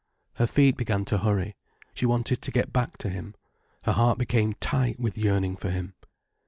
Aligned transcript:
Her 0.37 0.47
feet 0.47 0.77
began 0.77 1.05
to 1.05 1.19
hurry. 1.19 1.55
She 1.93 2.07
wanted 2.07 2.41
to 2.41 2.49
get 2.51 2.73
back 2.73 2.97
to 2.97 3.09
him. 3.11 3.35
Her 3.83 3.91
heart 3.91 4.17
became 4.17 4.53
tight 4.55 4.99
with 4.99 5.15
yearning 5.15 5.55
for 5.57 5.69
him. 5.69 5.93